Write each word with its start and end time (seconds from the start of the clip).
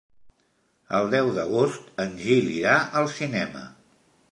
El 0.99 1.09
deu 1.11 1.29
d'agost 1.35 1.93
en 2.07 2.17
Gil 2.23 2.51
irà 2.55 2.75
al 3.03 3.13
cinema. 3.21 3.65